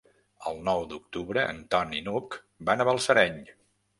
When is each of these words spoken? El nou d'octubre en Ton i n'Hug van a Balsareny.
El 0.51 0.55
nou 0.67 0.79
d'octubre 0.93 1.43
en 1.51 1.59
Ton 1.75 1.93
i 1.97 2.01
n'Hug 2.07 2.39
van 2.71 2.81
a 2.81 2.87
Balsareny. 2.91 3.39